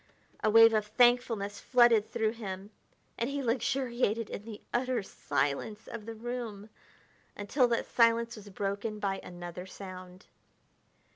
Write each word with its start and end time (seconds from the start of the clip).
A 0.43 0.49
wave 0.49 0.73
of 0.73 0.87
thankfulness 0.87 1.59
flooded 1.59 2.09
through 2.09 2.31
him, 2.31 2.71
and 3.19 3.29
he 3.29 3.43
luxuriated 3.43 4.31
in 4.31 4.45
the 4.45 4.59
utter 4.73 5.03
silence 5.03 5.85
of 5.87 6.07
the 6.07 6.15
room 6.15 6.71
until 7.37 7.67
that 7.67 7.85
silence 7.85 8.35
was 8.35 8.49
broken 8.49 8.97
by 8.97 9.19
another 9.23 9.67
sound. 9.67 10.25